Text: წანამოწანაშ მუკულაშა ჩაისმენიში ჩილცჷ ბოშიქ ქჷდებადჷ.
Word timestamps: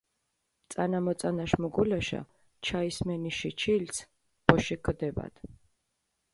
წანამოწანაშ 0.73 1.53
მუკულაშა 1.65 2.21
ჩაისმენიში 2.69 3.51
ჩილცჷ 3.61 4.03
ბოშიქ 4.45 4.79
ქჷდებადჷ. 4.85 5.41